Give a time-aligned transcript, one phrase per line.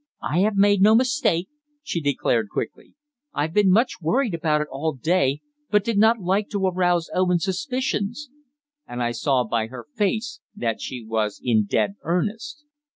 [0.23, 1.47] "I have made no mistake,"
[1.83, 2.95] she declared quickly.
[3.35, 7.43] "I've been much worried about it all day, but did not like to arouse Owen's
[7.45, 8.27] suspicions;"
[8.87, 12.63] and I saw by her face that she was in dead earnest.